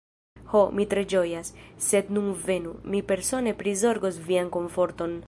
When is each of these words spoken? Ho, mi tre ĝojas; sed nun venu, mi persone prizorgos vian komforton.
Ho, 0.53 0.61
mi 0.79 0.85
tre 0.93 1.03
ĝojas; 1.11 1.51
sed 1.89 2.09
nun 2.17 2.31
venu, 2.47 2.75
mi 2.95 3.05
persone 3.13 3.55
prizorgos 3.63 4.19
vian 4.31 4.53
komforton. 4.57 5.19